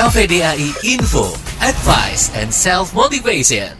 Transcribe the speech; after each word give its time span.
KVDAI 0.00 0.80
Info, 0.96 1.36
Advice 1.60 2.32
and 2.32 2.48
Self 2.48 2.96
Motivation. 2.96 3.76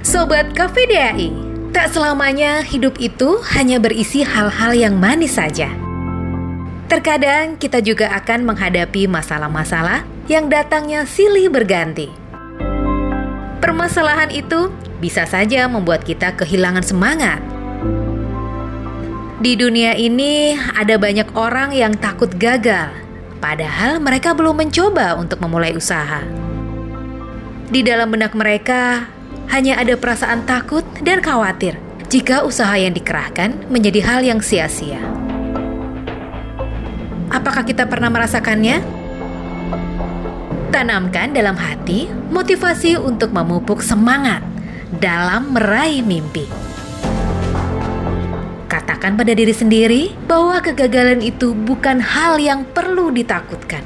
Sobat 0.00 0.56
KVDAI, 0.56 1.28
tak 1.76 1.92
selamanya 1.92 2.64
hidup 2.64 2.96
itu 2.96 3.44
hanya 3.44 3.76
berisi 3.76 4.24
hal-hal 4.24 4.72
yang 4.72 4.96
manis 4.96 5.36
saja. 5.36 5.68
Terkadang 6.88 7.60
kita 7.60 7.84
juga 7.84 8.08
akan 8.16 8.48
menghadapi 8.48 9.04
masalah-masalah 9.04 10.08
yang 10.32 10.48
datangnya 10.48 11.04
silih 11.04 11.52
berganti. 11.52 12.08
Permasalahan 13.60 14.32
itu 14.32 14.72
bisa 14.96 15.28
saja 15.28 15.68
membuat 15.68 16.08
kita 16.08 16.32
kehilangan 16.40 16.88
semangat. 16.88 17.57
Di 19.38 19.54
dunia 19.54 19.94
ini 19.94 20.58
ada 20.58 20.98
banyak 20.98 21.30
orang 21.38 21.70
yang 21.70 21.94
takut 21.94 22.26
gagal, 22.42 22.90
padahal 23.38 24.02
mereka 24.02 24.34
belum 24.34 24.66
mencoba 24.66 25.14
untuk 25.14 25.38
memulai 25.38 25.78
usaha. 25.78 26.26
Di 27.70 27.86
dalam 27.86 28.10
benak 28.10 28.34
mereka 28.34 29.06
hanya 29.54 29.78
ada 29.78 29.94
perasaan 29.94 30.42
takut 30.42 30.82
dan 31.06 31.22
khawatir 31.22 31.78
jika 32.10 32.42
usaha 32.42 32.74
yang 32.74 32.90
dikerahkan 32.90 33.70
menjadi 33.70 34.02
hal 34.02 34.20
yang 34.26 34.42
sia-sia. 34.42 34.98
Apakah 37.30 37.62
kita 37.62 37.86
pernah 37.86 38.10
merasakannya? 38.10 38.82
Tanamkan 40.74 41.30
dalam 41.30 41.54
hati 41.54 42.10
motivasi 42.10 42.98
untuk 42.98 43.30
memupuk 43.30 43.86
semangat 43.86 44.42
dalam 44.98 45.54
meraih 45.54 46.02
mimpi. 46.02 46.68
Katakan 48.98 49.14
pada 49.14 49.30
diri 49.30 49.54
sendiri 49.54 50.02
bahwa 50.26 50.58
kegagalan 50.58 51.22
itu 51.22 51.54
bukan 51.54 52.02
hal 52.02 52.34
yang 52.42 52.66
perlu 52.66 53.14
ditakutkan. 53.14 53.78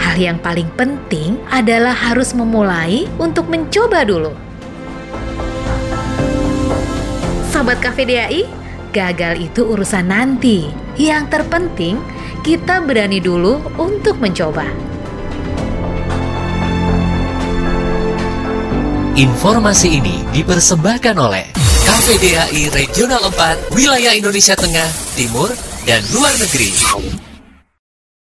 Hal 0.00 0.16
yang 0.16 0.40
paling 0.40 0.64
penting 0.72 1.36
adalah 1.52 1.92
harus 1.92 2.32
memulai 2.32 3.04
untuk 3.20 3.52
mencoba 3.52 4.00
dulu. 4.00 4.32
Sobat 7.52 7.84
KVDAI, 7.84 8.48
gagal 8.96 9.44
itu 9.44 9.68
urusan 9.68 10.08
nanti. 10.08 10.72
Yang 10.96 11.28
terpenting, 11.28 12.00
kita 12.40 12.80
berani 12.80 13.20
dulu 13.20 13.60
untuk 13.76 14.16
mencoba. 14.24 14.64
Informasi 19.20 20.00
ini 20.00 20.24
dipersembahkan 20.32 21.16
oleh 21.20 21.67
KVDAI 21.98 22.70
Regional 22.78 23.26
4, 23.26 23.74
Wilayah 23.74 24.14
Indonesia 24.14 24.54
Tengah, 24.54 24.86
Timur, 25.18 25.50
dan 25.82 25.98
Luar 26.14 26.30
Negeri. 26.38 26.70